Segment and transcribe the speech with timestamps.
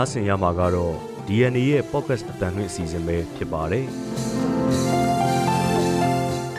[0.00, 0.94] နားဆင်ရမှာကတော့
[1.28, 3.86] DNA ရဲ့ podcast အတန်လွင့်အစီအစဉ်ပဲဖြစ်ပါတယ်။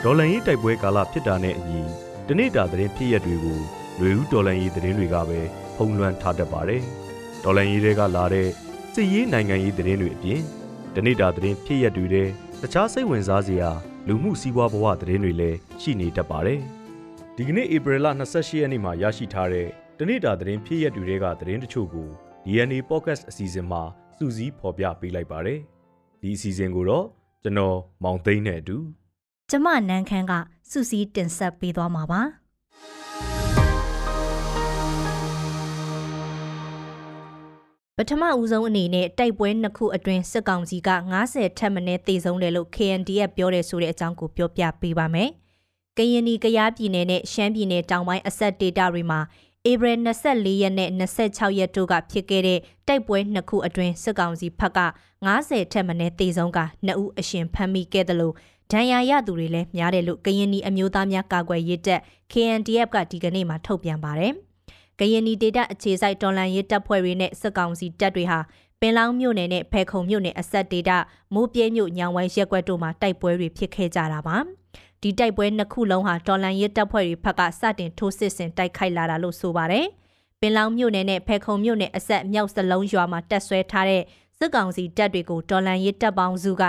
[0.02, 1.80] ဒေါ်လန်ရေးတိုက်ပွဲကာလဖြစ်တာနဲ့အညီ
[2.28, 3.58] တနေ့တာသတင်းဖြစ်ရက်တွေကို
[4.00, 5.40] လူဦးဒေါ်လန်ရေးသတင်းတွေကပဲ
[5.76, 6.82] ဖုံးလွှမ်းထားတတ်ပါတယ်။
[7.44, 8.48] ဒေါ်လန်ရေးတွေကလာတဲ့
[8.94, 10.40] စစ်ရေးနိုင်ငံရေးသတင်းတွေအပြင်
[10.94, 12.28] တနေ့တာသတင်းဖြစ်ရက်တွေတဲ့
[12.62, 13.70] တခြားစိတ်ဝင်စားစရာ
[14.08, 16.60] လူမှုစီးပွားဘဝသတင်းတွေလည်းရှိနေတတ်ပါတယ်။
[17.36, 22.10] ဒီကနေ့ဧပြီလ28ရက်နေ့မှာရရှိထားတဲ့တနေ့တာသတင်းဖြစ်ရက်တွေကသတင်းတချို့ကို
[22.46, 23.82] DNA Podcast အစီအစဉ်မှာ
[24.16, 25.58] စူးစီးဖော်ပြပေးလိုက်ပါတယ်။
[26.22, 27.06] ဒီအစီအစဉ်ကိုတော့
[27.42, 28.76] ကျွန်တော်မောင်သိန်းနဲ့အတူ
[29.50, 30.32] ကျမနန်းခမ်းက
[30.70, 32.22] စူစီတင်ဆက်ပေးသွားမှာပါ
[37.96, 40.90] ပထမဦးဆုံးအနေနဲ့တိုက်ပွဲနှစ်ခုအတွင်းစစ်ကောင်စီက
[41.24, 45.30] 90ထက်မနည်းတေဆုံးတယ်လို့ KNDF ပြောတယ်ဆိုတဲ့အကြောင်းကိုပြောပြပေးပါမယ်။
[45.98, 49.20] ကရင်နီကရားပြည်နယ်နဲ့ရှမ်းပြည်နယ်တောင်ပိုင်းအဆက်ဒေတာတွေမှာ
[49.70, 49.92] ဧပြီ
[50.24, 54.80] 24ရက်နဲ့26ရက်တို့ကဖြစ်ခဲ့တဲ့တိုက်ပွဲနှစ်ခုအတွင်းစစ်ကောင်စီဘက်က
[55.26, 58.34] 90ထက်မနည်းတေဆုံးက2ဦးအရှင်ဖမ်းမိခဲ့တယ်လို့
[58.72, 62.00] ဒဏ်ရာရသူတွေလည်းများတယ်လို့ကရင်နီအမျိုးသားများကာကွယ်ရေးတပ်
[62.32, 64.32] KNDF ကဒီကနေ့မှထုတ်ပြန်ပါတယ်။
[64.98, 68.38] ကရင်နီဒေတာအခြေစိုက်တော်လန်ရေးတပ်ဖွဲ့တွေနဲ့စစ်ကောင်စီတပ်တွေဟာ
[68.80, 70.98] ပင်လောင်းမြို့နယ်နဲ့ဖဲခုံမြို့နယ်အဆက်ဒေတာ
[71.34, 74.38] မိုးပြဲမြို့ညောင်ဝိုင်းရက်ကွက်တို့မှာတိုက်ပွဲတွေဖြစ်ခဲ့ကြတာပါ။
[75.02, 79.86] ဒီတိုက်ပွဲနှစ်ခုလုံးဟာတော်လန်ရဲတပ်ဖွဲ့တွေဘက်ကစတင်ထိုးစစ်ဆင်တိုက်ခိုက်လာတာလို့ဆိုပါတယ်။
[80.40, 84.02] ပင်လောင်မြို့နယ်နဲ့ဖဲခုံမြို့နယ်အဆက်မြောက်စလုံးရွာမှာတက်ဆွဲထားတဲ့
[84.38, 86.64] စစ်ကောင်စီတပ်တွေကိုတော်လန်ရဲတပ်ပေါင်းစုက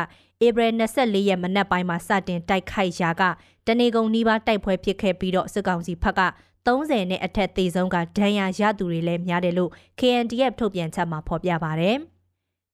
[0.46, 3.24] ဧပြီ24ရက်မနက်ပိုင်းမှာစတင်တိုက်ခိုက်ရာက
[3.68, 6.22] တနေကုန်နီးပါးတိုက်ပွဲဖြစ်ခဲ့ပြီးတော့စစ်ကောင်စီဘက်က
[6.66, 11.92] 30နဲ့အထက်သေဆုံးကဒဏ်ရာရသူတွေလည်းများတယ်လို့ KNDF ထုတ်ပြန်ချက်မှာဖော်ပြပါဗျ။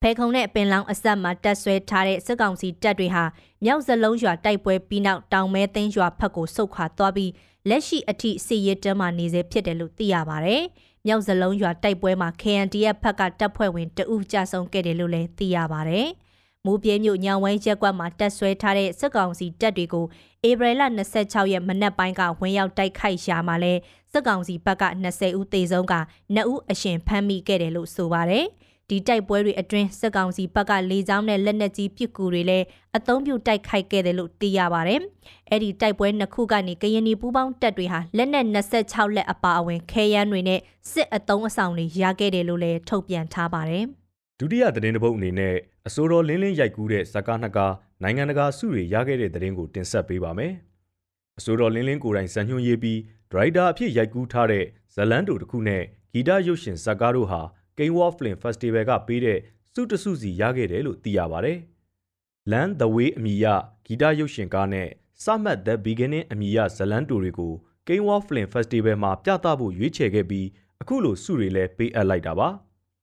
[0.02, 3.24] ဖဲခုံနဲ့ပင်လောင်အဆက်မှာတက်ဆွဲထားတဲ့စစ်ကောင်စီတပ်တွေဟာ
[3.64, 7.32] မြောက်စလုံးရွာတိုက်ပွဲပြီးနောက်တောင်မဲသိန်းရွာဖက်ကိုဆုတ်ခွာသွားပြီး
[7.68, 10.56] လက်ရှိအထိစစ်ရေးတမ်းမှနေစေဖြစ်တယ်လို့သိရပါဗျ။
[11.06, 16.00] မြောက်စလုံးရွာတိုက်ပွဲမှာ KNDF ဖက်ကတပ်ဖွဲ့ဝင်တအုပ်ကြဆုံးခဲ့တယ်လို့လည်းသိရပါဗျ။
[16.64, 20.06] မိုးပြဲမြို့ညောင်ဝိုင်းရက်ကွက်မှာတက်ဆွဲထားတဲ့စစ်ကောင်စီတပ်တွေကို
[20.48, 20.82] ဧပြီလ
[21.16, 23.72] 26ရက်မနက်ပိုင်းကဝင်ရောက်တိုက်ခိုက်ရှာမှာလဲ
[24.12, 25.94] စစ်ကောင်စီဘက်က20ဦးသေဆုံးက
[26.36, 28.46] 2ဦးအရှင်ဖမ်းမိခဲ့တယ်လို့ဆိုပါတယ်
[28.90, 35.00] ဒီတိုက်ပွဲတွေအတွင်းစစ်ကောင်စီဘက်ကလေကြောင်းနဲ့လက်နက်ကြီးပစ်ကူတွေလည်းအသုံးပြုတိုက်ခိုက်ခဲ့တယ်လို့သိရပါတယ်။
[35.50, 40.60] အဲ့ဒီတိုက်ပွဲနှစ်ခုကနေကရင်နီပူးပေါင်းတပ်တွေဟာလက်နက်26လက်အပါအဝင်ခဲယမ်းတွေနဲ့
[40.92, 43.84] စစ်အုံအဆောင်တွေရခဲ့တယ်လို့လည်းထုတ်ပြန်ထားပါတယ်။
[44.40, 45.54] ဒုတိယသတင်းတစ်ပုဒ်အနေနဲ့
[45.86, 50.52] အစိုးရလင်းလင်းရိုက်ကူးတဲ့ဇကာနှစ်ကားနိုင်ငံတကာစုတွေရခဲ့တဲ့သတင်းကိုတင်ဆက်ပေးပါမယ်။
[51.38, 52.98] အစိုးရလင်းလင်းကိုယ်တိုင်ဇန်ညွှန်းရေးပြီး
[53.32, 54.64] ဒရိုက်တာအဖြစ်ရိုက်ကူးထားတဲ့
[54.94, 57.42] ဇလန်တိုတစ်ခုနဲ့ဂီတရုပ်ရှင်ဇကာတို့ဟာ
[57.80, 59.38] ကိန်းဝါဖလင်ဖက်စတီဗယ်ကပေးတဲ့
[59.72, 61.54] စုတစုစီရခဲ့တယ်လို့သိရပါဗျ။
[62.50, 63.46] Land the Way အမည်ရ
[63.86, 64.88] ဂီတရုပ်ရှင်ကားနဲ့
[65.24, 67.52] Summit the Beginning အမည်ရဇလန်တိုတွေကို
[67.88, 70.46] ကိန်းဝါဖလင်ဖက်စတီဗယ်မှာပြသဖို့ရွေးချယ်ခဲ့ပြီး
[70.80, 72.48] အခုလိုစုတွေလည်းပေးအပ်လိုက်တာပါ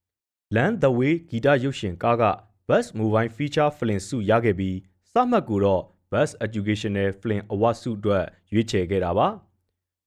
[0.56, 2.24] ။Land the Way ဂီတရုပ်ရှင်ကားက
[2.70, 4.78] Best Mobile Feature Film ဆုရခဲ့ပြီး
[5.12, 9.28] စမှတ်ကိုတော့ Best Educational Film Award ဆုအတွက်ရွေးချယ်ခဲ့တာပါ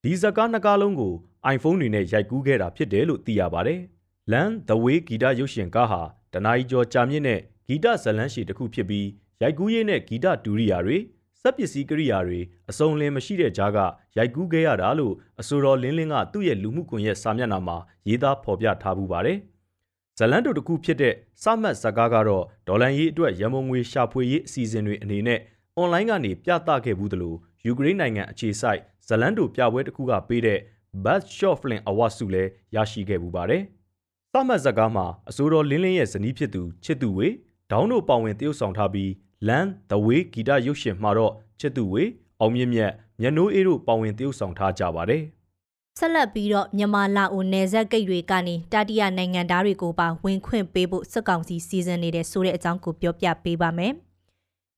[0.03, 1.15] ဒီဇာကားနှစ်ကားလုံးကို
[1.55, 3.81] iPhone တွေနဲ့ရိုက်ကူးခဲ့တာဖြစ်တယ်လို့သိရပါတယ်။
[4.33, 6.03] Land the Way ဂီတရုပ်ရှင်ကားဟာ
[6.33, 9.09] တနာ E ကျော်ကြာမြင့်တဲ့ဂီတဇလန်းရှည်တစ်ခုဖြစ်ပြီး
[9.43, 10.97] ရိုက်ကူးရေးနဲ့ဂီတဒူရိယာတွေ
[11.43, 12.41] စက်ပစ္စည်းကိရိယာတွေ
[12.71, 13.79] အစုံလင်မရှိတဲ့ကြားက
[14.17, 17.77] ရိုက်ကူးခဲ့ရတာလို့အဆိုတော်လင်းလင်းကသူ့ရဲ့လူမှုကွန်ရက်စာမျက်နှာမှာ
[18.09, 19.39] ရေးသားဖော်ပြထားပူပါတယ်။
[20.19, 25.41] ဇလန်တိုတစ်ခုဖြစ်တဲ့စမတ်ဇကားကတော့ဒေါ်လန်ရေးအတွက်ရမုံငွေရှာဖွေရေးအစီအစဉ်တွေအနေနဲ့
[25.77, 27.35] အွန်လိုင်းကနေပြသခဲ့ဘူးသလို
[27.67, 30.59] ယူကရိန်းနိုင်ငံအခြေစိုက်ဇလန်တိုပြပွဲတစ်ခုကပေးတဲ့
[31.05, 33.65] Best Short Film Award ဆုလည်းရရှိခဲ့ပူပါတယ်။
[34.35, 37.29] စမတ်ဇကားမှာအစိုးရလင်းလင်းရဲ့ဇနီးဖြစ်သူချစ်သူဝေ
[37.71, 39.11] ဒေါင်းတို့ပါဝင်တရုပ်ဆောင်ထားပြီး
[39.49, 42.05] Land the Way ဂီတရုပ်ရှင်မှာတော့ချစ်သူဝေ
[42.41, 45.23] အောင်မြင့်မြတ်မျက်နှိုးအေးတို့ပါဝင်တရုပ်ဆောင်ထားကြပါတယ်။
[45.99, 53.95] ဆက်လက်ပြီးတော့မြန်မာလာအိုနယ်စပ်ဂိတ်တွေကနေတတိယနိုင်ငံသားတွေကိုပါဝင်ခွင့်ပေးဖို့စစ်ကောင်စီစီစဉ်နေတဲ့ဆိုတဲ့အကြောင်းကိုပြောပြပေးပါမယ်။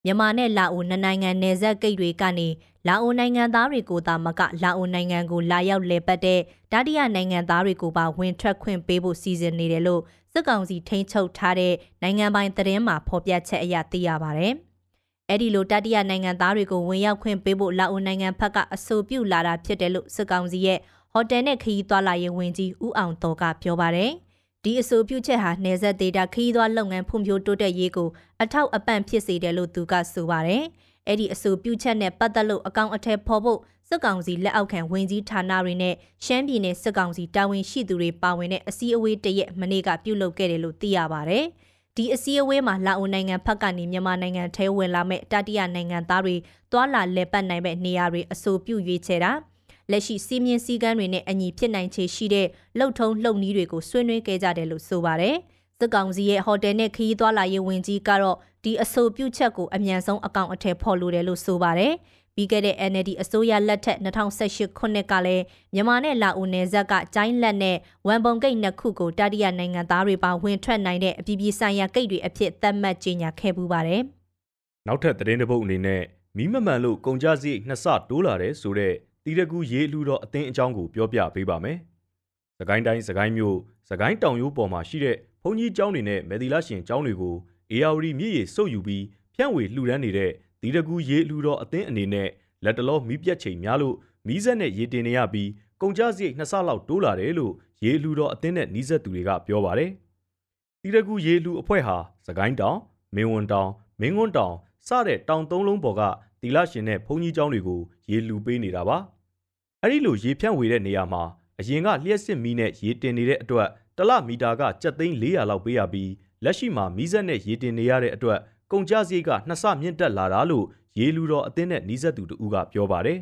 [0.04, 2.48] မြန်မာနဲ့လာအိုနှစ်နိုင်ငံနယ်စပ်ဂိတ်တွေကနေ
[2.88, 6.40] လာအိုနိုင်ငံသားတွေကိုသာမကလာအိုနိုင်ငံကိုလာရောက်လည်ပတ်တဲ့
[6.72, 14.48] တတိယနိုင်ငံသားတွေကိုပါဝင်ထွက်ခွင့်ပေးဖို့စီစဉ်နေတယ်လို့စစ်ကောင်စီထိန်းချုပ်ထားတဲ့နိုင်ငံပိုင်သတင်းမှာဖော်ပြချက်အရသိရပါဗျ။
[15.28, 20.78] အဲ့ဒီလိုတတိယနိုင်ငံသားတွေကိုဝင်ရောက်ခွင့်ပေးဖို့လာအိုနိုင်ငံဘက်ကအဆိုပြုလာတာဖြစ်တယ်လို့စစ်ကောင်စီရဲ့
[21.12, 24.12] ဟိုတယ်နဲ့ခရီးသွားလာရေးဝန်ကြီးဦးအောင်တော်ကပြောပါတယ်။
[24.64, 28.08] ဒီအဆိုပြုချက်ဟာနေဆက်ဒေတာခရီးသွားလုပ်ငန်းဖွံ့ဖြိုးတိုးတက်ရေးကို
[28.42, 30.64] အထောက်အပံ့ဖြစ်စေတယ်လို့သူကဆိုပါတယ်။
[31.06, 35.94] အဲ့ဒီအဆိုပြုချက်နဲ့ပတ်သက်လို့အကောင့်အထက်ဖော်ဖို့စစ်ကောင်စီလက်အောက်ခံဝန်ကြီးဌာနတွေနဲ့
[36.24, 41.44] ရှမ်းပြည်နယ်စစ်ကောင်စီတာဝန်ရှိသူတွေပါဝင်တဲ့အစည်းအဝေးတရက်မနေ့ကပြုလုပ်ခဲ့တယ်လို့သိရပါတယ်။
[41.96, 46.36] ဒီအစည်းအဝေးမှာလာအိုနိုင်ငံဖက်ကနေမြန်မာနိုင်ငံထဲဝင်လာမဲ့တတိယနိုင်ငံသားတွေ
[46.72, 49.32] တွာလာလဲပတ်နိုင်မဲ့နေရာတွေအဆိုပြုရွေးချယ်တာ။
[49.90, 52.46] လက်ရှိစီးမြင်စည်းကမ်းတွေနဲ့အညီဖြစ်နိုင်ခြေရှိတဲ့
[52.78, 55.36] လှုပ်ထုံးလှုပ်နည်းတွေကိုဆွေးနွေးခဲ့ကြတယ်လို့ဆိုပါတယ်။
[55.78, 61.92] ဇစစ်ကောင်စီရဲ့ဟိုတယ်နဲ့ခရီးသွားလာရေးဝန်ကြီးကတော့ဒီအဆိုပြုချက်ကိုအမြန်ဆုံးအကောင့်အထည်ဖော်လိုတယ်လို့ဆိုပါတယ်။
[62.36, 65.44] ပြီးခဲ့တဲ့ NLD အစိုးရလက်ထက်2018ခုနှစ်ကလည်း
[65.74, 67.76] မြန်မာနဲ့လာအိုနယ်စပ်ကကျိုင်းလက်နဲ့
[68.06, 74.02] ဝန်ပုံဂိတ်နှစ်ခုကိုတတိယနိုင်ငံသားတွေပါဝင်ထွက်နိုင်တဲ့အပြည်ပြည်ဆိုင်ရာဂိတ်တွေအဖြစ်သတ်မှတ်ကြေညာခဲ့ပူပါတယ်။
[74.86, 76.02] နောက်ထပ်သတင်းတစ်ပုဒ်အနေနဲ့
[76.36, 78.94] မီးမမှန်လို့ကုန်ကြစရိတ်နှစ်ဆတိုးလာတယ်ဆိုတဲ့
[79.24, 81.78] တီရကူရေးလူတော်အသင်းအကြောင်းကိုပြောပြပေးပါမယ်။
[82.58, 83.56] စကိုင်းတိုင်းစကိုင်းမြို့
[83.90, 87.36] စကိုင်းတောင်ရိုးပေါ်မှာရှိတဲ့ဘုံကြီးကျောင်းတွေနဲ့မေဒီလာရှင်ကျောင်းတွေကို
[87.70, 89.04] အေယာဝတီမြစ်ရေစုပ်ယူပြီး
[89.34, 90.30] ဖြန့်ဝေလှူဒန်းနေတဲ့
[90.60, 92.28] တီရကူရေးလူတော်အသင်းအနေနဲ့
[92.64, 93.96] လက်တလောမီးပြတ်ချိန်များလို့
[94.26, 95.48] မီးစက်နဲ့ရေတင်နေရပြီး
[95.80, 97.52] ကုန်ကြစရိတ်နှစ်ဆလောက်တိုးလာတယ်လို့
[97.84, 99.90] ရေလူတော်အသင်းနဲ့နှီးဆက်သူတွေကပြောပါတယ်။
[100.82, 101.96] တီရကူရေလူအဖွဲ့ဟာ
[102.26, 102.78] စကိုင်းတောင်
[103.14, 103.70] မင်းဝန်းတောင်
[104.00, 104.54] မင်းကွန်းတောင်
[104.88, 106.02] စတဲ့တောင်သုံးလုံးပေါ်က
[106.42, 107.80] တီလာရှင်နဲ့ဘုံကြီးကျောင်းတွေကို
[108.10, 108.96] ရေလူပေးနေတာပါ။
[109.82, 111.22] အဲဒီလိုရေဖြန့်ဝေတဲ့နေရာမှာ
[111.60, 116.10] အရင်ကလျှက်စစ်မီးနဲ့ရေတင်နေတဲ့အတွက်တလမီတာကကြက်သိန်း400လောက်ပေးရပြီး
[116.44, 118.38] လက်ရှိမှာမီးစက်နဲ့ရေတင်နေရတဲ့အတွက်
[118.72, 120.66] ကုန်ကျစရိတ်ကနှစ်ဆမြင့်တက်လာတာလို့
[120.98, 123.18] ရေလူတော်အသင်းနဲ့နှီးဆက်သူတူကပြောပါတယ်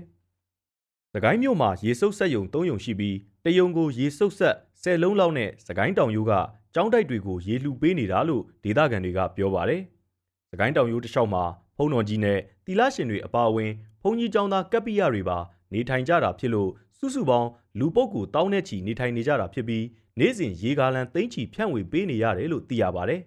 [1.12, 6.32] ။စကိုင်းမြို့မှာရေစုပ်ဆက်ယုံ၃ယုံရှိပြီးတယုံကိုရေစုပ်ဆက်၁၀လုံးလောက်နဲ့စကိုင်းတောင်ရိုးက
[6.74, 9.82] ကျောင်းတိုက်တွေကိုရေလူပေးနေတာလို့ဒေသခံတွေကပြောပါတယ်။
[10.50, 11.44] စကိုင်းတောင်ရိုးတစ်လျှောက်မှာ
[11.76, 12.38] ဖုံတော်ကြီးနဲ့
[12.70, 13.72] တီလာရှင်တွေအပါအဝင်
[14.02, 15.38] ဘုံကြီးကျောင်းသားကပ်ပိယတွေပါ
[15.72, 19.84] နေထိုင်ကြတာဖြစ်လို့စုစုပေါင်းလူပုတ်ကိုတောင်းနဲ့ချီနေထိုင်နေကြတာဖြစ်ပြီး
[20.18, 23.20] နေ့စဉ်ရေကားလန်သိန်းချီဖြန့်ဝေပေးနေရတယ်လို့သိရပါတယ်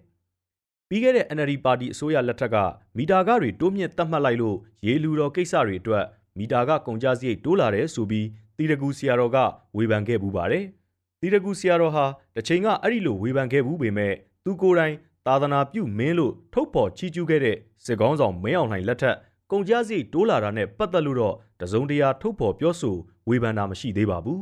[0.88, 2.56] ။ပြီးခဲ့တဲ့ NLD ပါတီအစိုးရလက်ထက်က
[2.96, 4.56] မီတာကားတွေတိုးမြင့်သတ်မှတ်လိုက်လို့
[4.86, 6.04] ရေလူတော်ကိစ္စတွေအတွက်
[6.38, 8.26] မီတာကကုန်ကျစရိတ်တိုးလာတယ်ဆိုပြီး
[8.56, 9.36] တီရကူဆရာတော်က
[9.76, 10.64] ဝေဖန်ခဲ့ပူပါတယ်။
[11.20, 12.04] တီရကူဆရာတော်ဟာ
[12.34, 14.14] တစ်ချိန်ကအဲ့ဒီလိုဝေဖန်ခဲ့ဘူးပေမဲ့
[14.44, 14.94] သူကိုယ်တိုင်
[15.26, 19.16] သာသနာပြုမင်းလို့ထုတ်ဖော်ချီးကျူးခဲ့တဲ့စစ်ကောင်းဆောင်မင်းအောင်လှိုင်လက်ထက်
[19.50, 22.96] ကုန်ကျစရိတ်တိုးလာတာနဲ့ပတ်သက်လို့တော့တစုံတရာထုတ်ဖော်ပြောဆို
[23.28, 24.40] ဝေဖန်တာမရှိသေးပါဘူး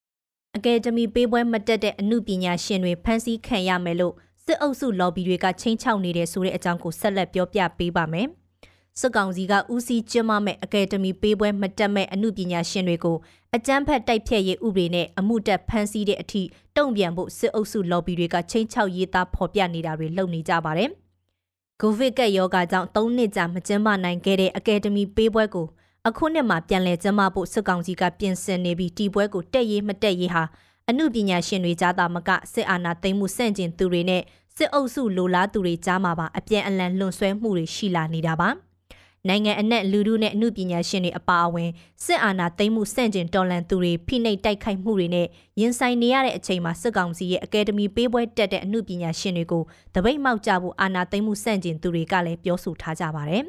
[0.56, 4.14] ။အကယ်ဒမီပေးပွဲမတက်တဲ့အမှုပညာရှင်တွေဖမ်းဆီးခံရမယ်လို့
[4.44, 8.28] စစ်အုပ်စု lobby တွေကချင်းချောက်နေတဲ့ဆိုတဲ့အကြောင်းကိုဆက်လက်ပြောပြပေးပါမယ်။
[9.00, 13.16] စစ်ကောင်စီကဦးစီးကျင်းပမဲ့အကယ်ဒမီပေးပွဲမတက်မဲ့အမှုပညာရှင်တွေကို
[13.56, 16.42] အကြမ်းဖက်တိုက်ဖျက်ရေးဥပဒေနဲ့အမှုတက်ဖမ်းဆီးတဲ့အထိ
[16.76, 20.90] တုံ့ပြန်ဖို့စစ်အုပ်စု lobby တွေကချင်းချောက်ရေးသားဖော်ပြနေတာတွေလုပ်နေကြပါတယ်။
[21.82, 25.66] ကိုဗစ်ကပ်ရောဂါကြောင့်၃နှစ်ကြာမကျင်းပနိုင်ခဲ့တဲ့အကယ်ဒမီပေးပွဲကို
[26.08, 30.44] အခုနှစ်မှာပြန်လည်ကျင်းပဖို့စစ်ကောင်စီကပြင်ဆင်နေပြီးတီပွဲကိုတက်ရေးမတက်ရေးဟာ
[30.88, 34.22] အမှုပညာရှင်တွေကြားသာမကစစ်အာဏာသိမ်းမှုစန့်ကျင်သူတွေနဲ့
[34.56, 38.48] စစ်အုပ်စုလိုလားသူတွေကြားမှာပါအပြန်အလှန်လွန်ဆွဲမှုတွေရှိလာနေတာပါ
[39.28, 41.70] နိုင်ငံအနှံ့လူထုနဲ့အမှုပညာရှင်တွေအပါအဝင်
[42.04, 45.26] စစ်အာဏာသိမ်းမှုစန့်ကျင်တော်လှန်သူတွေဖိနှိပ်တိုက်ခိုက်မှုတွေနဲ့
[45.60, 49.62] ရင်ဆိုင်နေရတဲ့အချိန်မှာစစ်ကောင်စီရဲ့အကယ်ဒမီပေးပွဲတက်တဲ့အမှုပညာရှင်တွေကို
[49.94, 53.44] တပိတ်မောက်ကြဖို့အာဏာသိမ်းမှုစန့်ကျင်သူတွေကလည်းပြောဆိုထားကြပါတယ်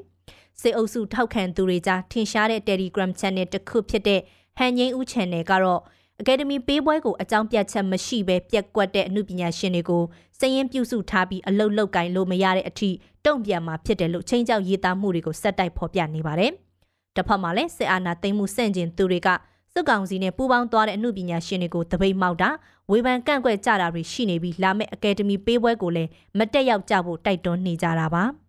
[0.61, 4.21] စစ်အုပ်စုထောက်ခံသူတွေကြားထင်ရှားတဲ့ Telegram Channel တစ်ခုဖြစ်တဲ့
[4.57, 5.81] ဟန်ငိမ့်ဦး Channel ကတော့
[6.21, 10.03] အကယ်ဒမီပေးပွဲကိုအကြောင်းပြချက်မရှိဘဲပြက်ကွက်တဲ့အမှုပညာရှင်တွေကို
[10.39, 12.89] စည်ရင်ပြုစုထားပြီးအလုတ်လောက်ကင်လို့မရတဲ့အထိ
[13.25, 16.51] တုံ့ပြန်မှာဖြစ်တယ်လို့ချင်းကြောက်ရေးသားမှုတွေကိုစက်တိုက်ဖော်ပြနေပါတယ်။
[17.15, 19.27] တစ်ဖက်မှာလည်းစစ်အာဏာသိမ်းမှုစန့်ကျင်သူတွေက
[19.73, 22.49] စစ်ကောင်စီနဲ့ပူးပေါင်းသွားတဲ့အမှုပညာရှင်တွေကိုတပိတ်မောက်တာ
[22.91, 28.23] ဝေဖန်ကန့်ကွက်ကြတာတွေရှိနေပြီးလာမယ့်အကယ်ဒမီပေးပွဲကိုလည်းမတက်ရောက်ကြဖို့တိုက်တွန်းနေကြတာပါ။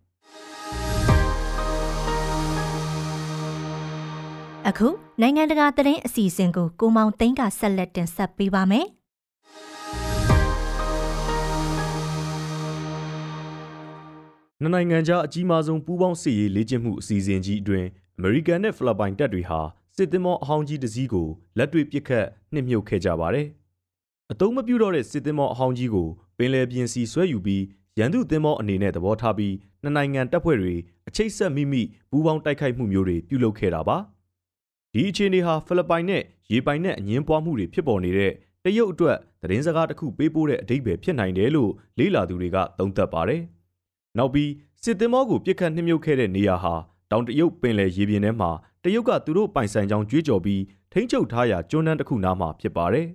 [4.67, 4.87] အခု
[5.21, 8.87] နိုင်ငံတကာသတင်းအစီအစဉ်ကိုကိုမောင်သိန်းကဆက်လက်တင်ဆက်ပေးပါမယ်။
[14.61, 17.87] နှစ်နိုင်ငံကြားအကြီးမားဆုံးပူးပေါင်းစစ်ရေးလေ့ကျင့်မှုအစီအစဉ်ကြီးအတွင်း
[18.17, 19.59] အမေရိကန်နဲ့ဖိလစ်ပိုင်တပ်တွေဟာ
[19.95, 23.47] စစ်သင်္ဘောအဟောင်းကြီးတစ်စီးကိုလက်တွေ့ပစ်ခတ်နှိမ့်မြုပ်ခဲ့ကြပါတယ်။
[24.31, 27.63] အတုံးမပြူတော့တဲ့စစ်သင်္ဘောအဟောင်းကြီးကိုပင်လယ်ပြင်စီဆွဲယူပြီး
[27.99, 30.75] ရန်သူသင်္ဘောအနေနဲ့သဘောထားပြီးနှစ်နိုင်ငံတပ်ဖွဲ့တွေ
[31.07, 33.97] အချိတ်ဆက်မိမိပူးပေါင်းတိုက်ခိုက်မှုမျိုးတွေပြုလုပ်ခဲ့တာပါ။
[34.93, 38.31] ဒီအခြေအနေဟာဖိလစ်ပိုင်နဲ့ရေပိုင်နဲ့အငင်းပွားမှုတွေဖြစ်ပေါ်နေတဲ့
[38.63, 43.43] တရုတ်အတွက်သတင်းစကားတစ်ခုပေးပို့တဲ့အဓိပ္ပာယ်ဖြစ်နိုင်တယ်လို့လေးလာသူတွေကသုံးသပ်ပါတယ်။
[44.19, 44.51] နောက်ပြီး
[44.83, 46.73] စစ်သင်္ဘောကိုပြစ်ခတ်နှိမ့်မြုပ်ခဲ့တဲ့နေရာဟာ
[47.11, 48.51] တောင်တရုတ်ပင်လယ်ရေပြင်ထဲမှာ
[48.83, 50.61] တရုတ်ကသူတို့ပိုင်ဆိုင်ကြောင်းကြွေးကြော်ပြီး
[50.93, 53.07] ထိန်းချုပ်ထားရာကျွန်းတန်းတစ်ခုနားမှာဖြစ်ပါတယ်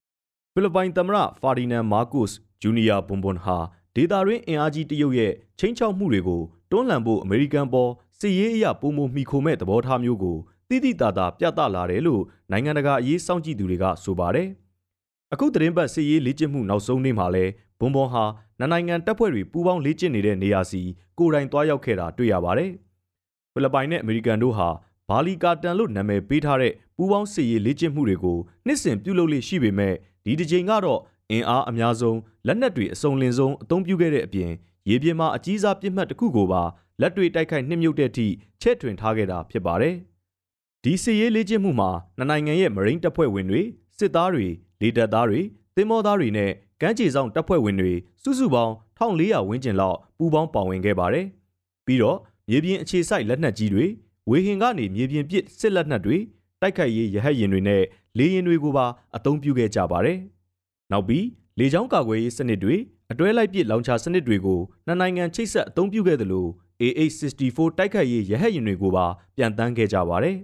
[0.52, 3.58] ။ဖိလစ်ပိုင်သမ္မတဖာဒီနန်မာကုစ်ဂျူနီယာဘွန်ဘွန်ဟာ
[3.96, 10.36] ဒေတာရင်းအင်အားကြီးတရုတ်ရဲ့ချင်းချောက်မှုတွေကိုတွန်းလှန်ဖို့အမေရိကန်ပေါ်စစ်ရေးအရာပုံမှုမိခိုမဲ့သဘောထားမျိုးကို
[10.68, 14.48] တိတိတသာပြသလာတယ်လို့နိုင်ငံတကာအရေးစောင့်ကြည့်သူတွေကဆိုပါတယ်။
[15.32, 17.44] အခုသတင်းပတ်စစ်ရေးလေ့ကျင့်မှုနောက်ဆုံးနေ့မှာလဲ
[17.84, 18.24] ဘွန်ဘွန်ဟာ
[18.60, 20.82] နိုင်ငံတပ်ဖွဲ့တွေပူးပေါင်းလေ့ကျင့်နေတဲ့နေရာစီ
[21.18, 22.70] ကိုယ်တိုင်သွားရောက်ခဲ့တာတွေ့ရပါတယ်။
[23.52, 24.68] ဖိလစ်ပိုင်နဲ့အမေရိကန်တို့ဟာ
[25.08, 31.00] ဘာလီကာတန်လို့နာမည်ပေးထားတဲ့ပူးပေါင်းစစ်ရေးလေ့ကျင့်မှုတွေကိုနှစ်စဉ်ပြုလုပ်လေ့ရှိပေမဲ့ဒီတစ်ကြိမ်ကတော့
[31.30, 34.50] အင်အားအများဆုံးလက်နက်တွေအစုံလင်ဆုံးအသုံးပြုခဲ့တဲ့အပြင်
[34.88, 36.62] ရေပြင်မှာအကြီးစားပြစ်မှတ်တစ်ခုကိုပါ
[37.00, 38.26] လက်တွေတိုက်ခိုက်နှိမ့်မြုပ်တဲ့အထိ
[38.62, 39.94] ချဲ့ထွင်ထားခဲ့တာဖြစ်ပါတယ်။
[40.84, 43.62] ဒီစစ်ရေးလေ့ကျင့်မှုမှာနှစ်နိုင်ငံရဲ့မရိန်းတပ်ဖွဲ့ဝင်တွေ
[43.98, 44.46] စစ်သားတွေ
[44.80, 45.40] လေတပ်သားတွေ
[45.76, 46.50] သင်္ဘောသားတွေနဲ့
[46.80, 51.26] ကမ်းခြေဆောင်တပ်ဖွဲ့ဝင်တွေစုစုပေါင်း1400ဝန်းကျင်လောက်ပူးပေါင်းပါဝင်ခဲ့ပါတယ်။
[51.86, 53.84] ပြီးတော့မြေပြင်အခြေစိုက်လက်နက်ကြီးတွေ
[54.30, 56.16] ဝေဟင်ကနေမြေပြင်ပစ်စစ်လက်နက်တွေ
[56.60, 57.82] တိုက်ခိုက်ရေးရဟတ်ယာဉ်တွေနဲ့
[58.18, 60.18] လေယာဉ်တွေကိုပါအသုံးပြုခဲ့ကြပါတယ်။
[60.92, 61.26] နောက်ပြီး
[61.58, 62.76] လေကြောင်းကာကွယ်ရေးစနစ်တွေ
[63.12, 66.46] အတွဲလိုက်ပစ်လောင်ချာစနစ်တွေကိုနှစ်နိုင်ငံချိတ်ဆက်အသုံးပြုခဲ့သလို
[66.82, 70.36] AA64 တိုက်ခိုက်ရေးရဟတ်ယာဉ်တွေကိုပါပြန်တန်းခဲ့ကြပါတယ်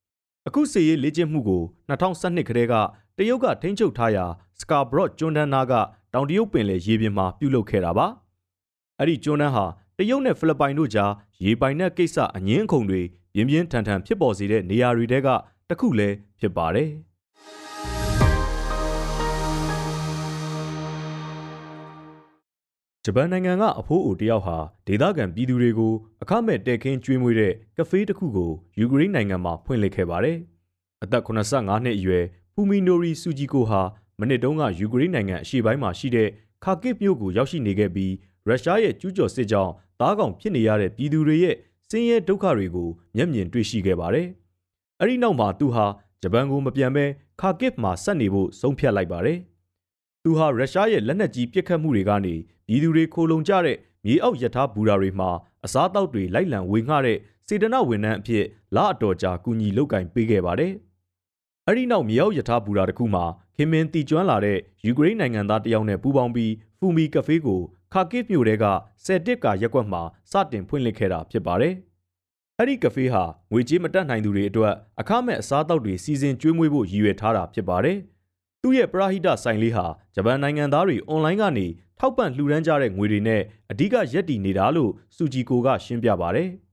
[0.46, 2.74] ။အခုစီရေးလေ့ကျင့်မှုကို2012ခရဲက
[3.20, 4.24] တရုတ်ကထိန်းချုပ်ထားရာ
[4.60, 5.72] စကာဘရော့ကျွန်းတန်းနာက
[6.12, 8.06] တောင်တရုတ်ပင်လယ်ရေပြင်မှာပြုလုပ်ခဲ့တာပါ။
[8.98, 9.64] အဲ့ဒီကျွန်းတန်းဟာ
[9.98, 11.12] တရုတ်နဲ့ဖိလစ်ပိုင်တို့ကြား
[11.44, 13.02] ရေပိုင်နက်ကိစ္စအငင်းအခုန်တွေ
[13.34, 15.28] ပြင်းပြင်းထန်ထန်ဖြစ်ပေါ်စေတဲ့နေရာတွေတဲက
[15.68, 16.88] တစ်ခုလည်းဖြစ်ပါတယ်။
[23.04, 24.56] ဂျပန်နိုင်ငံကအဖိုးအိုတယောက်ဟာ
[24.86, 30.38] ဒေသခံပြည်သူတွေကိုအခမဲ့တဲခင်းကျွေးမွေးတဲ့ကဖေးတစ်ခုကိုယူကရိန်းနိုင်ငံမှာဖွင့်လှစ်ခဲ့ပါတယ်။
[31.02, 32.24] အသက်85နှစ်အရွယ်
[32.60, 33.80] ဖူမီနိုရီဆူဂျီကိုဟာ
[34.20, 36.28] မနစ်တုန်းကယူကရိန်းနိုင်ငံအရှေ့ပိုင်းမှာရှိတဲ့
[36.64, 38.12] ခါကစ်မြို့ကိုရောက်ရှိနေခဲ့ပြီး
[38.46, 41.56] ရုရှားရဲ့ကျူးကျော်စစ်ကြောင့်သားကောင်ဖြစ်နေရတဲ့ပြည်သူတွေရဲ့
[41.90, 44.26] ဆင်းရဲဒုက္ခတွေကိုမျက်မြင်တွေ့ရှိခဲ့ပါတယ်။
[45.00, 45.86] အဲဒီနောက်မှာသူဟာ
[46.22, 47.04] ဂျပန်ကိုမပြန်ဘဲ
[47.40, 49.38] ခါကစ်မှာဆက်နေဖို့ဆုံးဖြတ်လိုက်ပါတယ်။
[50.22, 52.34] သူဟာရုရှားရဲ့လက်နက်ကြီးပစ်ခတ်မှုတွေကနေ
[52.66, 55.30] ပြည်သူတွေခိုလုံကြတဲ့မြေအောက်ယထာဘူရာတွေမှာ
[55.64, 58.44] အစားအသောက်တွေလိုက်လံဝေငှတဲ့စေတနာဝန်ထမ်းအဖြစ်
[58.76, 60.72] လအတော်ကြာကူညီလုပ်ကင်ပေးခဲ့ပါတယ်။
[61.70, 63.24] အဲဒီနောက်မြေအောက်ယထာဘူရာတစ်ခုမှာ
[63.56, 67.60] ခင်မင်းတီကျွမ်းလာတဲ့ယူကရိန်းနိုင်ငံသားတယောက်နဲ့ပူးပေါင်းပြီးဖူမီကဖေးကို
[67.92, 68.64] ခါကစ်မြို့တဲက
[69.04, 71.74] ဆယ်တစ်ကာရက်ကွက်မှာစတင်ဖွင့်လှစ်ခဲ့တာဖြစ်ပါတယ်။
[72.58, 73.22] အဲ့ဒီကဖေးဟာ
[73.52, 77.98] ငွေကြေးမတက်နိုင်သူတွေအတွက်အခမဲ့အစားအသောက်တွေစီစဉ်ကျွေးမွေးဖို့ရည်ရွယ်ထားတာဖြစ်ပါတယ်။
[78.62, 81.66] သူ့ရဲ့ပရာဟိတဆိုင်လေးဟာဂျပန်နိုင်ငံသားတွေအွန်လိုင်းကနေ
[81.98, 86.48] ထောက်ပံ့လှူဒန်းကြတဲ့ငွေတွေနဲ့အဓိကရက်တည်နေတာလို့စူဂျီကိုကရှင်းပြပါတယ်။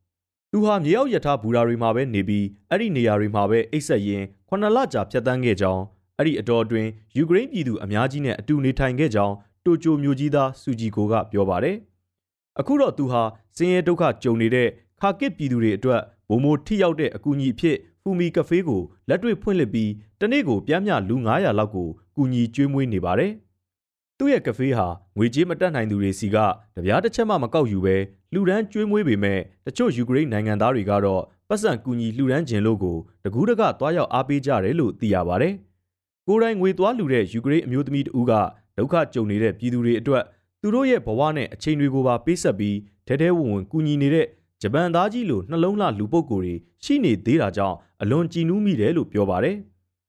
[0.57, 5.83] သူဟာမြေအောက်ယထာဘူရာတွေမှာပဲနေပြီးအဲ့ဒီနေရာတွေမှာပဲအိတ်ဆက်ရင်းခုနှစ်လကြာဖြတ်တန်းခဲ့ကြောင်း
[6.17, 9.35] အဲ့ဒီအတော်အတွင်းယူကရိန်းပြည်သူအများကြီးနဲ့အတူနေထိုင်ခဲ့ကြောင်း
[9.65, 11.75] တိုကျိုမြို့ကြီးသားစူဂျီကိုကပြောပါတယ်။
[12.59, 13.21] အခုတော့သူဟာ
[13.57, 14.67] စင်ရဲဒုက္ခကြုံနေတဲ့
[14.99, 23.31] ခါကစ်ပြည်သူတွေအတွက်ဘုံမိုထိရောက်တဲ့အကူအညီအဖြစ်ဖူမီကဖေးကိုလက်တွေ့ဖွင့်လှစ်ပြီးတနေ့ကိုပြမ်းမြလူ900လောက်ကိုကူညီကျွေးမွေးနေပါတယ်။
[24.19, 26.37] သူ့ရဲ့ကဖေးဟာငွေကြေးမတက်နိုင်သူတွေစီက
[26.75, 27.95] တပြားတစ်ချက်မှမကောက်ယူပဲ
[28.33, 35.53] လှူဒန်းကျွေးမွေးပေမဲ့တချို့ယူကရိန်းနိုင်ငံသားတွေကတော့ပတ်စံကူညီလှူဒန်းခြင်းလို့ကိုတကူးတကသွားရောက်အားပေးကြတယ်လို့သိရပါတယ်။
[36.27, 38.33] ကိုယ်တိုင်ငွေသွားလှူတဲ့ယူကရိန်းအမျိုးသမီးတဦးက
[38.77, 40.23] ဒုက္ခကြုံနေတဲ့ပြည်သူတွေအတွက်
[40.61, 44.27] သူတို့ရဲ့ဘဝနဲ့အချိန်တွေကိုပါပေးဆက်ပြီးထဲထဲဝင်ဝင်ကူညီနေတဲ့
[44.61, 49.55] ဂျပန်သားကြီးလိုနှလုံးလှလူပုဂ္ဂိုလ်တွေရှိနေသေးတာကြောင့်အလွန်ကြည်နူးမိတယ်လို့ပြောပါတယ်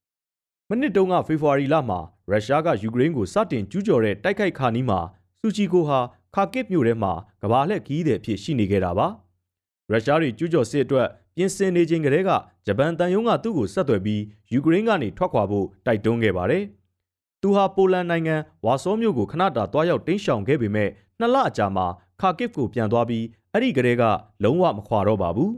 [0.68, 5.00] ။မနစ်တုန်းကဖေဖော်ဝါရီလမှာ ရုရှားကယူကရိန်းကိုစတင်ကျူးကျော်တဲ့တိုက်ခိုက်ခါနီးမှာ
[5.40, 5.98] စူချီကိုဟာ
[6.34, 9.06] ခါကစ်မြို့ထဲမှာကဘာလှည့်ခီးတဲ့အဖြစ်ရှိနေခဲ့တာပါ။
[9.90, 12.30] ရုရှားတွေကျူးကျော်စစ်အတွက်ပြင်ဆင်နေချိန်ကတည်းက
[12.66, 16.64] ဂျပန်တန်ယုံကသူ့ကိုဆက်သွယ်ပြီးယူကရိန်းကနေထွက်ခွာဖို့တိုက်တွန်းခဲ့ပါတယ်။
[17.42, 21.86] သူဟာပိုလန်နိုင်ငံဝါဆောမြို့ကိုခဏတာတွားရောက်တင်းရှောင်ခဲ့ပေမဲ့နှစ်လအကြာမှာ
[22.20, 24.02] ခါကစ်ကိုပြန်သွားပြီးအဲ့ဒီကလေးက
[24.42, 25.52] လုံးဝမခွာတော့ပါဘူး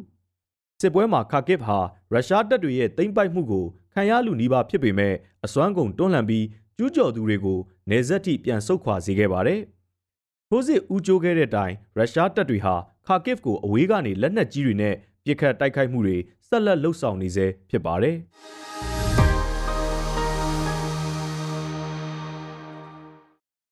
[0.81, 1.77] စစ်ပွဲမှာခါကစ်ဟာ
[2.13, 7.59] ရုရှားတပ်တွေရဲ့သိမ်းပိုက်မှုကိုခံရလူနီးပါးဖြစ်ပေမဲ့အစွမ်းကုန်တွန်းလှန်ပြီးကျူးကျော်သူတွေကို
[7.91, 9.61] နေဆက်ထိပြန်ဆုတ်ခွာစေခဲ့ပါတယ်
[10.49, 12.75] ထိုးစစ်ဦးကျိုးခဲ့တဲ့တိုင်ရုရှားတပ်တွေဟာ
[13.07, 14.95] ခါကစ်ကိုအဝေးကနေလက်နက်ကြီးတွေနဲ့
[15.25, 16.17] ပစ်ခတ်တိုက်ခိုက်မှုတွေ
[16.49, 18.17] ဆက်လက်လှုပ်ဆောင်နေဆဲဖြစ်ပါတယ်။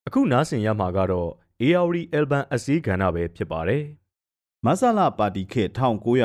[0.06, 1.30] အခုနားဆင်ရမှာကတော့
[1.62, 3.84] ARD Alban အစည်းကဏ္ဍပဲဖြစ်ပါတယ်။
[4.68, 5.70] မဆလာပါတီခေတ်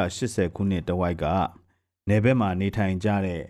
[0.02, 1.26] 1980ခုနှစ်တဝိုက်က
[2.10, 3.42] နေဘက်မှာနေထိုင်ကြတဲ့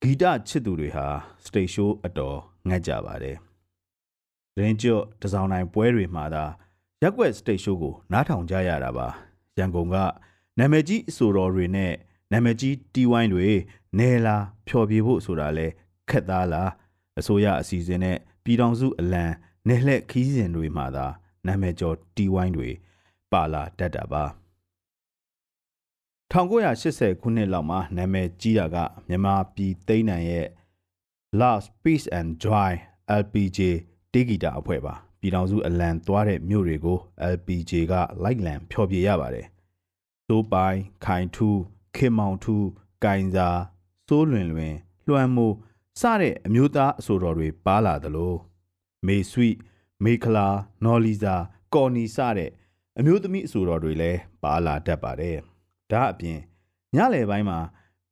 [0.00, 1.06] ဂီတချစ်သူတွေဟာ
[1.44, 2.38] စတေရှိုးအတော်
[2.68, 3.36] ငတ်ကြပါတယ်။
[4.58, 6.44] ရင်းကျွတ်တစောင်းတိုင်းပွဲတွေမှာသာ
[7.02, 9.08] ရက်ွက်စတေရှိုးကိုနားထောင်ကြရတာပါ။
[9.58, 9.96] ရန်ကုန်က
[10.58, 11.92] နာမည်ကြီးအဆိုတော်တွေနဲ့
[12.32, 13.48] နာမည်ကြီးတီဝိုင်းတွေ
[13.98, 14.36] နေလာ
[14.68, 15.66] ဖျော်ဖြေဖို့ဆိုတာလဲ
[16.10, 16.70] ခက်သားလား
[17.18, 19.24] အစိုးရအစီအစဉ်နဲ့ပြည်ထောင်စုအလံ
[19.68, 21.06] နယ်လှည့်ခီးစဉ်တွေမှာသာ
[21.46, 22.70] နာမည်ကျော်တီဝိုင်းတွေ
[23.32, 24.24] ပါလာတတ်တာပါ
[26.32, 28.76] 1980ခုနှစ်လောက်မှာနာမည်ကြီးတာက
[29.08, 30.46] မြန်မာပြည်သိန်းနံရဲ့
[31.40, 32.72] Last Peace and Joy
[33.20, 33.58] LPJ
[34.12, 36.98] တေးဂီတာအဖွဲ့ပါပြည်တော်စုအလံသွားတဲ့မြို့တွေကို
[37.34, 39.46] LPJ ကလိုက်လံဖျော်ဖြေရပါတယ်
[40.28, 41.60] သိုးပိုင်ခိုင်ထူး
[41.96, 42.66] ခင်မောင်ထူး
[43.04, 43.48] ကင်စာ
[44.08, 44.74] စိုးလွင်လွင်
[45.06, 45.56] လွှမ်းမိုး
[46.00, 48.34] စတဲ့အမျိုးသားအဆိုတော်တွေပါလာသလို
[49.06, 49.48] မေဆွိ
[50.04, 50.48] မေခလာ
[50.84, 51.36] နော်လီဇာ
[51.74, 52.50] ကော်နီစတဲ့
[52.98, 55.36] အမျိုးသမီးအဆိုတော်တွေလည်းပါလာတတ်ပါတယ်။
[55.90, 56.38] ဒါအပြင်
[56.94, 57.58] ညလယ်ပိုင်းမှာ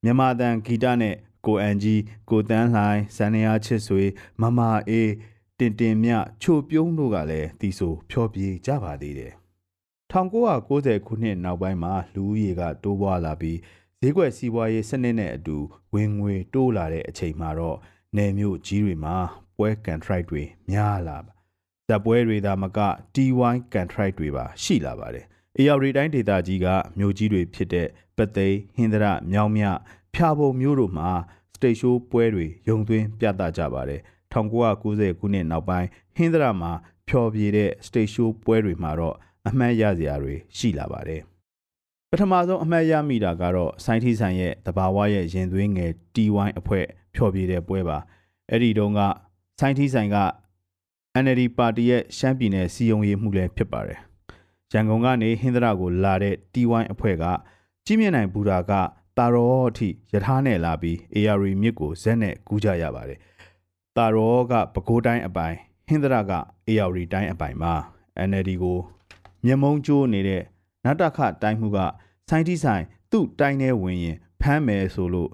[0.02, 4.02] မြန်မာတန်ဂီတနဲ့ကိုအန်ကြီးကိုတန်းလှိုင်းစန္ဒယာချစ်ဆွေ
[4.40, 5.12] မမအေး
[5.58, 6.12] တင်တင်မြ
[6.42, 9.32] ချိုပြုံးတို့ကလည်းတီးဆိုဖျော်ဖြေကြပါသေးတယ်။
[10.12, 13.58] 1990ခုနှစ်နောက်ပိုင်းမှာလူဦးရေကတိုးပွားလာပြီး
[14.00, 15.56] ဈေးကွက်စီးပွားရေးစနစ်နဲ့အတူ
[15.94, 17.78] ဝင်ငွေတိုးလာတဲ့အချိန်မှာတော့
[18.16, 19.16] နယ်မြို့ကြီးတွေမှာ
[19.56, 21.33] ပွဲကန်ထရိုက်တွေများလာပါ
[21.88, 22.78] ဇက်ပွဲတွေသာမက
[23.14, 25.26] T1 contract တွေပါရှိလာပါတယ်။
[25.58, 26.66] အေယာရီတိုင်းဒေသကြီးက
[26.98, 29.64] မြို့ကြီးတွေဖြစ်တဲ့ပသိမ်ဟင်္ဒရမြောင်းမြ
[30.14, 31.10] ဖျာပုံမြို့တို့မှာ
[31.54, 34.00] စတေရှိုးပွဲတွေရုံသွင်းပြသကြပါတယ်
[34.32, 36.72] 1990ခုနှစ်နောက်ပိုင်းဟင်္ဒရမှာ
[37.08, 39.16] ဖျော်ဖြေတဲ့စတေရှိုးပွဲတွေမှာတော့
[39.48, 41.22] အမှတ်ရစရာတွေရှိလာပါတယ်
[42.10, 47.98] ပထမဆုံးအမှတ်ရမိတာကတော့ဆိုင်းထီဆိုင်ရဲ့တဘာဝရဲ့ရင်သွင်းငယ် T1 အဖွဲ့ဖျော်ဖြေတဲ့ပွဲပါ
[48.50, 49.00] အဲ့ဒီတုန်းက
[49.60, 50.16] ဆိုင်းထီဆိုင်က
[51.23, 54.00] NLD ပါတီရဲ့ရှမ်းပြည်နယ်စီယုံရေးမှုလည်းဖြစ်ပါတယ်
[54.73, 57.25] ရန်ကုန်ကနေဟင်္ဒရကိုလာတဲ့ T1 အဖွဲ့က
[57.85, 58.73] ကြီးမြင့်နိုင်ဘူတာက
[59.18, 63.18] တာရောအထိယထာနဲ့လာပြီး AR မြစ်ကိုဇက်နဲ့ကူးကြရပါတယ်။
[63.97, 65.56] တာရောကပဲခူးတိုင်းအပိုင်
[65.87, 66.33] ဟင်္ဒရက
[66.68, 67.75] AR တိုင်းအပိုင်မှာ
[68.28, 68.78] NLD ကို
[69.44, 70.42] မျက်မုံကျိုးနေတဲ့
[70.85, 71.78] နတ်တခတိုင်းမှုက
[72.28, 75.30] စိုင်းတီဆိုင်သူ့တိုင်းထဲဝင်ရင်ဖမ်းမယ်ဆိုလို့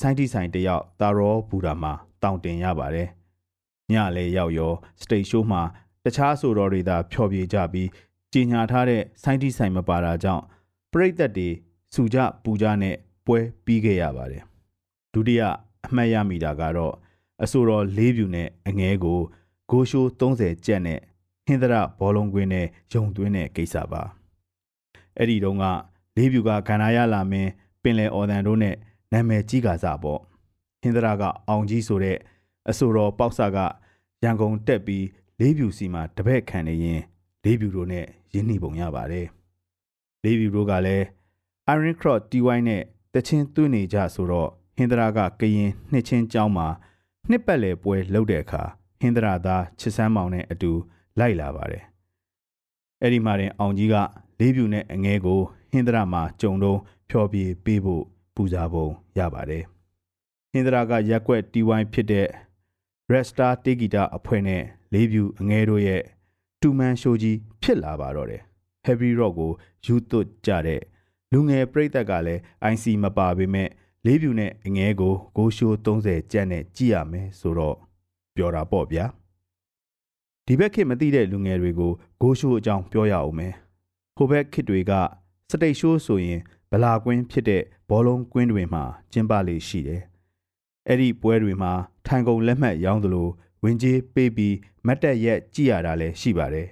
[0.00, 1.92] စိုင်းတီဆိုင်တယောက်တာရောဘူတာမှာ
[2.22, 3.08] တောင်းတင်ရပါတယ်။
[3.92, 5.62] ညလည်းရောက်ရောစတိတ်ရှိုးမှာ
[6.04, 7.88] တခြားဆိုတော်တွေသာဖျော်ဖြေကြပြီး
[8.32, 10.42] ကြီးညာထားတဲ့စိုင်းတီဆိုင်မပါတာကြောင့်
[10.92, 11.48] ပြိသက်တွေ
[11.94, 14.42] စူကြပူကြနဲ့ပွဲပြီးခဲ့ရပါတယ်
[15.12, 15.42] ဒုတိယ
[15.86, 16.94] အမှတ်ရမိတာကတော့
[17.42, 19.20] အဆိုတော်၄ဖြူနဲ့အငဲကို
[19.70, 21.00] ဂိုးရှိုး30ကျက်နဲ့
[21.46, 24.02] ဟင်္ဒရဘောလုံးကွင်းနဲ့ယုံသွင်းတဲ့ကိစ္စပါ
[25.16, 25.64] အဲ့ဒီတုန်းက
[26.16, 27.50] လေးဖြူကခန္ဓာရလာမင်း
[27.82, 28.74] ပင်လယ်အော်တန်တို့နဲ့
[29.12, 30.20] နာမည်ကြီးကစားပေါ့
[30.82, 32.16] ဟင်္ဒရကအောင်ကြီးဆိုတဲ့
[32.70, 33.58] အဆိုတော်ပေါက်ဆာက
[34.22, 35.06] ရန်ကုန်တက်ပြီး
[35.40, 37.00] လေးဖြူစီမှာတပည့်ခံနေရင်
[37.44, 39.26] လေးဖြူတို့နဲ့ရင်းနှီးပုံရပါတယ်
[40.22, 41.04] လေးဖြူတို့ကလည်း
[41.74, 42.82] Iron Cross TY နဲ့
[43.14, 46.68] တချင်းသွင်းနေကြဆိုတော့ဟင်္ဒရာကကရင်နှစ်ချင်းကျောင်းမှာ
[47.30, 48.62] နှစ်ပတ်လည်ပွဲလုပ်တဲ့အခါ
[49.00, 50.72] ဟင်္ဒရာသားချစ်စမ်းမောင်နဲ့အတူ
[51.18, 51.84] လိုက်လာပါတယ်။
[53.02, 53.96] အဲ့ဒီမှာတင်အောင်ကြီးက
[54.38, 56.78] လေးပြူနဲ့အငဲကိုဟင်္ဒရာမှာကြုံတော့
[57.10, 58.04] ဖျော်ပြပေးဖို့
[58.34, 58.86] ပူဇာပုံ
[59.18, 59.64] ရပါတယ်။
[60.52, 62.26] ဟင်္ဒရာကရက်ွက် TY ဖြစ်တဲ့
[63.12, 66.02] Red Star တေဂီတာအဖွဲ့နဲ့လေးပြူအငဲတို့ရဲ့
[66.60, 68.42] တူမန်ရှိုးကြီးဖြစ်လာပါတော့တယ်။
[68.86, 69.52] Heavy Rock ကို
[69.84, 70.82] ယူသွတ်ကြတဲ့
[71.32, 72.40] လူငယ်ပြိသက်ကလည်း
[72.72, 73.68] IC မပါပေမဲ့
[74.06, 77.76] လေးပြူနဲ့အငဲကိုဂိုးရှိုး30ကျပ်နဲ့ကြည့်ရမယ်ဆိုတော့
[78.36, 79.04] ပြောတာပေါ့ဗျာ
[80.46, 83.54] ဒီဘက်ခေတ်မသိတဲ့လူငယ်တွေကိုဂိုးရှိုးအကြောင်းပြောရအောင်မယ်
[84.16, 84.92] ဟိုဘက်ခေတ်တွေက
[85.50, 86.40] စတိတ်ရှိုးဆိုရင်
[86.70, 90.02] ဗလာကွင်းဖြစ်တဲ့ဘောလုံးကွင်းတွေမှာကျင်းပလေရှိတယ်
[90.88, 91.72] အဲ့ဒီပွဲတွေမှာ
[92.06, 93.28] ထိုင်ကုန်လက်မှတ်ရောင်းသလို
[93.62, 96.68] ဝင်ကြီးပေးပြီးမတ်တက်ရက်ကြည့်ရတာလည်းရှိပါတယ်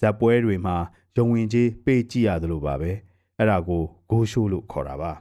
[0.00, 0.76] ဇက်ပွဲတွေမှာ
[1.16, 2.92] ရုံဝင်ကြီးပေးကြည့်ရသလိုပါပဲ။
[3.38, 5.12] အဲ့ဒါကိုဂိုးရှိုးလို့ခေါ်တာပါ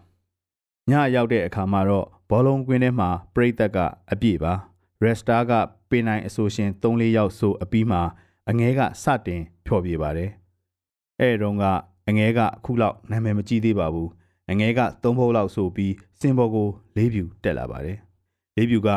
[0.90, 3.78] ညရောက်တဲ့အခါမှာတော့ဘောလုံးကွင်းထဲမှာပရိသတ်က
[4.12, 4.54] အပြည့်ပါ
[5.02, 5.52] ရက်စတာက
[5.90, 8.02] ပေနိုင်အဆိုရှင်3-4ယောက်ဆိုအပြီးမှာ
[8.50, 10.30] အငဲကစတင်ဖျော်ပြပါတယ်
[11.20, 11.66] အဲ့တုန်းက
[12.08, 14.10] အငဲကအခုလောက်နာမည်မကြီးသေးပါဘူး
[14.52, 17.98] အငဲက3ဘုတ်လောက်ဆိုပြီးစင်ဘော်ကို၄ဖြူတက်လာပါတယ်
[18.60, 18.90] ၄ဖြူက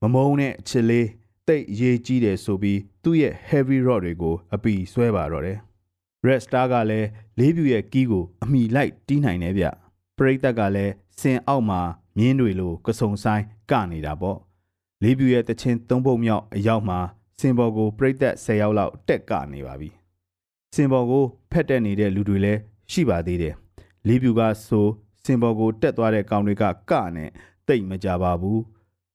[0.00, 1.08] မမုံနဲ့ချစ်လေး
[1.48, 5.58] တိတ်ရေးကြီးတယ်ဆိုပြီးသူ့ရဲ့ heavy rod တွေကိုအပီဆွဲပါတော့တယ်
[6.26, 9.66] Red Star ကလည်းလေးပြူရဲ့ကီးကိုအမိလိုက်တီးနိုင်တယ်ဗျ
[10.16, 11.80] ပရိသတ်ကလည်းစင်အောက်မှာ
[12.18, 14.38] မြင်းတွေလိုကစုံဆိုင်ကနေတာပေါ့
[15.02, 16.98] လေးပြူရဲ့တချင်းသုံးပုတ်မြောက်အရောက်မှာ
[17.40, 19.88] စင်ဘော်ကိုပရိသတ်10ယောက်လောက်တက်ကနေပါပြီ
[20.74, 22.60] စင်ဘော်ကိုဖက်တက်နေတဲ့လူတွေလည်း
[22.92, 23.54] ရှိပါသေးတယ်
[24.08, 24.86] လေးပြူကဆို
[25.24, 27.30] စင်ဘော်ကိုတက်သွားတဲ့ကောင်တွေကကနဲ့
[27.68, 28.60] တိတ်မကြပါဘူး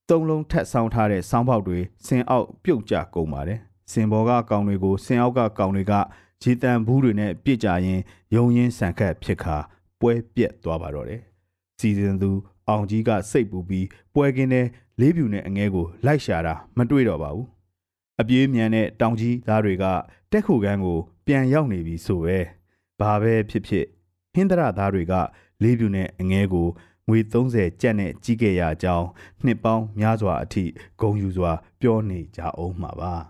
[0.08, 3.60] သုံးလုံးထက်ဆောင်ထားတဲ့ဆောင်းပေါက်တွေစင်အောက်ပြုတ်ကျကုန်ပါတယ်
[3.92, 5.94] စင်ဘော်ကကောင်တွေကိုစင်အောက်ကကောင်တွေက
[6.42, 8.00] ရေတံဘူးတွေနဲ့ပြစ်ကြရင်
[8.34, 9.56] ယုံရင်းဆန်ခတ်ဖြစ်ခါ
[10.00, 11.20] ပွဲပြက်သွားပါတော့တယ်။
[11.78, 12.30] စီစဉ်သူ
[12.68, 14.66] အောင်ကြီးကစိတ်ပူပြီးပွဲကင်းတဲ့
[15.00, 17.46] လေးပြူနဲ့အငဲကိုလိုက်ရှာတာမတွေ့တော့ပါဘူး။
[18.20, 19.84] အပြေးမြန်တဲ့တောင်ကြီးသားတွေက
[20.32, 22.38] တက်ခုကန်းကို ပြန်ရောက်နေပြီဆိုပဲ။
[23.00, 23.86] ဘာပဲဖြစ်ဖြစ်
[24.34, 25.14] ဟင်းဒရသားတွေက
[25.62, 26.68] လေးပြူနဲ့အငဲကို
[27.08, 29.06] ငွေ30ကျပ်နဲ့ကြီးခဲ့ရကြောင်း
[29.44, 30.64] နှစ်ပေါင်းများစွာအထိ
[31.00, 33.14] ဂုံယူစွာ ပြောနေကြအောင်မှာပါ။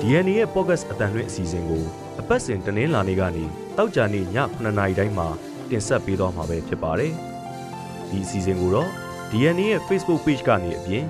[0.00, 1.84] DNA ရဲ့ podcast အတန်လွင့်အစီအစဉ်ကို
[2.20, 3.44] အပတ်စဉ်တင်းလာနေကနေ
[3.76, 5.28] တောက်ကြနေည9:00နာရီတိုင်းမှာ
[5.70, 7.12] တင်ဆက်ပေးသွားမှာပဲဖြစ်ပါတယ်။
[8.08, 8.90] ဒီအစီအစဉ်ကိုတော့
[9.30, 11.04] DNA ရဲ့ Facebook Page ကနေအပြင်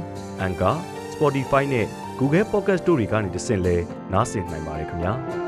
[0.47, 0.77] Anchor,
[1.13, 1.87] Spotify နဲ့
[2.19, 3.77] Google Podcast တို့တွေကနေတဆင့်လဲ
[4.13, 5.13] နားဆင်နိုင်ပါတယ်ခင်ဗျာ။